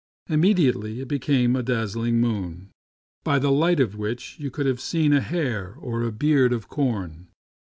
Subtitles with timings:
[0.29, 2.71] Immediately it became a dazzling moon,
[3.23, 6.67] by the light of which you could have seen a hair or a beard of
[6.67, 7.27] corn.